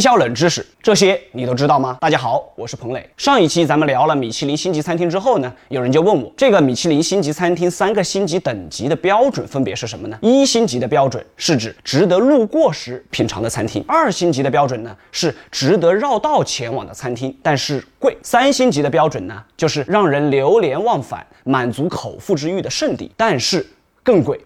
[0.00, 1.98] 营销冷知识这些你都知道吗？
[2.00, 3.06] 大家好我是彭磊。
[3.18, 10.18] 上一期咱们聊了米其林星级餐厅之后呢有人就问我这个米其林星级餐厅三个星级等级的标准分别是什么呢？
[10.22, 13.84] 一星级的标准是指值得路过时品尝的餐厅。
[13.86, 18.16] 二星级的标准呢是值得绕道前往的餐厅但是贵。
[18.22, 23.66] 三星级的标准呢就是让人流连忘返满足口腹之欲的圣地但是
[24.02, 24.40] 更贵。